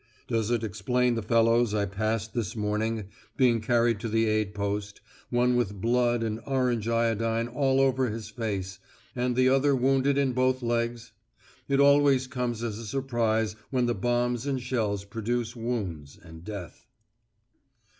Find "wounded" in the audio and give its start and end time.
9.75-10.17